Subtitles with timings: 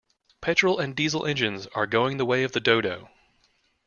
[0.41, 3.11] Petrol and Diesel engines are going the way of the dodo.